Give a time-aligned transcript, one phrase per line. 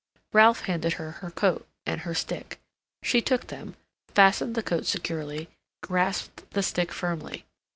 [0.33, 2.59] Ralph handed her her coat and her stick.
[3.03, 3.75] She took them,
[4.15, 5.47] fastened the coat securely,
[5.83, 7.45] grasped the stick firmly.